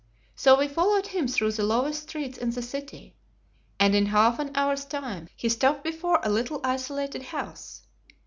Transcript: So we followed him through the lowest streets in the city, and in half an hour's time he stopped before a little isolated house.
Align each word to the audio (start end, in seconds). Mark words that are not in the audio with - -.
So 0.35 0.57
we 0.57 0.67
followed 0.67 1.05
him 1.05 1.27
through 1.27 1.51
the 1.51 1.63
lowest 1.63 2.01
streets 2.09 2.35
in 2.39 2.49
the 2.49 2.63
city, 2.63 3.13
and 3.79 3.93
in 3.93 4.07
half 4.07 4.39
an 4.39 4.49
hour's 4.55 4.83
time 4.83 5.27
he 5.35 5.47
stopped 5.47 5.83
before 5.83 6.19
a 6.23 6.31
little 6.31 6.59
isolated 6.63 7.21
house. 7.21 7.83